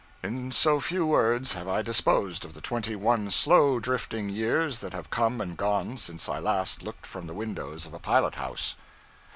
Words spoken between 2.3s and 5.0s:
of the twenty one slow drifting years that